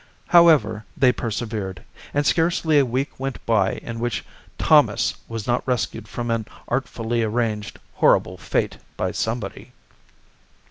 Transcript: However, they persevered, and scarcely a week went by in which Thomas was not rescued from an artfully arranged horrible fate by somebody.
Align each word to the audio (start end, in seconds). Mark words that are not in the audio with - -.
However, 0.29 0.83
they 0.97 1.11
persevered, 1.11 1.83
and 2.11 2.25
scarcely 2.25 2.79
a 2.79 2.85
week 2.87 3.19
went 3.19 3.37
by 3.45 3.73
in 3.83 3.99
which 3.99 4.25
Thomas 4.57 5.13
was 5.27 5.45
not 5.45 5.61
rescued 5.67 6.07
from 6.07 6.31
an 6.31 6.47
artfully 6.67 7.21
arranged 7.21 7.77
horrible 7.93 8.37
fate 8.39 8.77
by 8.97 9.11
somebody. 9.11 9.73